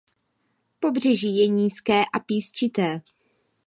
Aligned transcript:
Pobřeží 0.79 1.37
je 1.37 1.47
nízké 1.47 2.05
a 2.05 2.19
písčité. 2.19 3.01